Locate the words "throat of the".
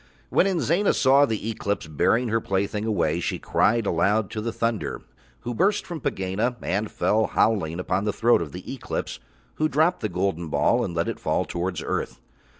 8.13-8.73